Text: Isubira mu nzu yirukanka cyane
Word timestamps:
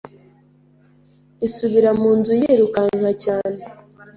Isubira 1.47 1.89
mu 1.99 2.09
nzu 2.17 2.33
yirukanka 2.41 3.11
cyane 3.23 3.59